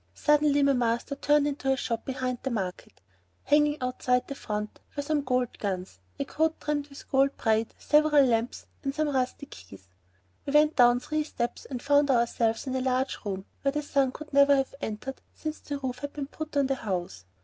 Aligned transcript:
Suddenly 0.15 0.63
my 0.63 0.73
master 0.73 1.13
turned 1.13 1.45
into 1.47 1.71
a 1.71 1.77
shop 1.77 2.05
behind 2.05 2.39
the 2.41 2.49
market. 2.49 3.01
Hanging 3.43 3.77
outside 3.81 4.27
the 4.27 4.33
front 4.33 4.79
were 4.95 5.03
some 5.03 5.23
old 5.27 5.55
guns, 5.59 5.99
a 6.19 6.25
coat 6.25 6.59
trimmed 6.59 6.87
with 6.89 7.07
gold 7.11 7.37
braid, 7.37 7.75
several 7.77 8.23
lamps, 8.25 8.65
and 8.83 8.95
some 8.95 9.09
rusty 9.09 9.45
keys. 9.45 9.89
We 10.47 10.53
went 10.53 10.75
down 10.75 11.01
three 11.01 11.23
steps 11.23 11.65
and 11.65 11.83
found 11.83 12.09
ourselves 12.09 12.65
in 12.65 12.75
a 12.75 12.81
large 12.81 13.19
room 13.25 13.45
where 13.61 13.73
the 13.73 13.83
sun 13.83 14.11
could 14.11 14.33
never 14.33 14.55
have 14.55 14.73
entered 14.81 15.21
since 15.35 15.59
the 15.59 15.77
roof 15.77 15.99
had 15.99 16.13
been 16.13 16.25
put 16.25 16.57
on 16.57 16.65
the 16.65 16.73
house. 16.77 17.25